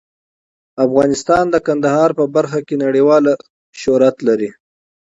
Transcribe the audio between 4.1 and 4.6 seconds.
لري.